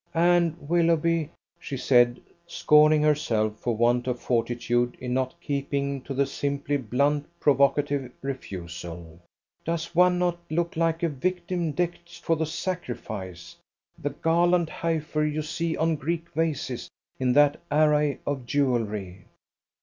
And, 0.15 0.57
Willoughby," 0.67 1.29
she 1.59 1.77
said, 1.77 2.19
scorning 2.47 3.03
herself 3.03 3.59
for 3.59 3.77
want 3.77 4.07
of 4.07 4.19
fortitude 4.19 4.97
in 4.99 5.13
not 5.13 5.39
keeping 5.39 6.01
to 6.05 6.15
the 6.15 6.25
simply 6.25 6.75
blunt 6.77 7.27
provocative 7.39 8.11
refusal, 8.23 9.19
"does 9.63 9.93
one 9.93 10.17
not 10.17 10.39
look 10.49 10.75
like 10.75 11.03
a 11.03 11.07
victim 11.07 11.71
decked 11.73 12.17
for 12.19 12.35
the 12.35 12.47
sacrifice? 12.47 13.55
the 13.95 14.09
garlanded 14.09 14.71
heifer 14.71 15.23
you 15.23 15.43
see 15.43 15.77
on 15.77 15.97
Greek 15.97 16.31
vases, 16.33 16.89
in 17.19 17.31
that 17.33 17.59
array 17.69 18.17
of 18.25 18.47
jewellery?" 18.47 19.25